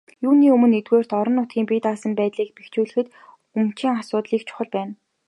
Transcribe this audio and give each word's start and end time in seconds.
Юуны 0.27 0.47
өмнө, 0.55 0.67
нэгдүгээрт, 0.73 1.11
орон 1.19 1.35
нутгийн 1.37 1.67
бие 1.69 1.81
даасан 1.85 2.13
байдлыг 2.19 2.49
бэхжүүлэхэд 2.57 3.07
өмчийн 3.57 3.93
асуудал 4.01 4.33
их 4.37 4.43
чухал 4.47 4.69
байна. 4.75 4.93